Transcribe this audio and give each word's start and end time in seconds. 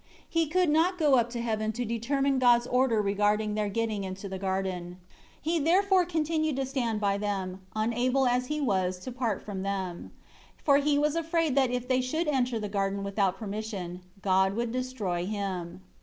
7 0.27 0.27
He 0.29 0.47
could 0.47 0.71
not 0.71 0.97
go 0.97 1.13
up 1.13 1.29
to 1.29 1.39
Heaven 1.41 1.71
to 1.73 1.85
determine 1.85 2.39
God's 2.39 2.65
order 2.65 3.03
regarding 3.03 3.53
their 3.53 3.69
getting 3.69 4.03
into 4.03 4.27
the 4.27 4.39
garden; 4.39 4.97
he 5.39 5.59
therefore 5.59 6.05
continued 6.07 6.55
to 6.55 6.65
stand 6.65 6.99
by 6.99 7.19
them, 7.19 7.61
unable 7.75 8.25
as 8.25 8.47
he 8.47 8.59
was 8.59 8.97
to 8.97 9.11
part 9.11 9.43
from 9.45 9.61
them; 9.61 10.09
for 10.63 10.77
he 10.79 10.97
was 10.97 11.15
afraid 11.15 11.53
that 11.53 11.69
if 11.69 11.87
they 11.87 12.01
should 12.01 12.27
enter 12.27 12.59
the 12.59 12.67
garden 12.67 13.03
without 13.03 13.37
permission, 13.37 14.01
God 14.23 14.55
would 14.55 14.71
destroy 14.71 15.27
him. 15.27 15.83